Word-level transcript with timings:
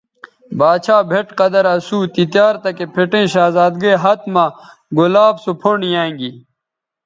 باڇھا 0.59 0.97
بھئٹ 1.09 1.27
قدر 1.39 1.63
اسو 1.75 1.97
تی 2.13 2.23
تیار 2.33 2.55
تکے 2.63 2.85
پھٹیئں 2.93 3.27
شہزادگئ 3.33 3.95
ھت 4.03 4.21
مہ 4.33 4.45
گلاب 4.97 5.35
سو 5.43 5.51
پھنڈ 5.61 5.81
یانگی 5.93 6.31